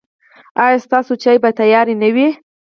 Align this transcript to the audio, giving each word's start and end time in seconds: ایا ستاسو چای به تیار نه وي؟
ایا 0.63 0.77
ستاسو 0.85 1.13
چای 1.23 1.37
به 1.43 1.49
تیار 1.59 1.87
نه 2.01 2.09
وي؟ 2.15 2.27